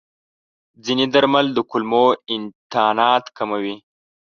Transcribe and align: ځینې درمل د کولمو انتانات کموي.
ځینې 0.85 1.05
درمل 1.13 1.47
د 1.53 1.59
کولمو 1.69 2.05
انتانات 2.35 3.25
کموي. 3.37 3.75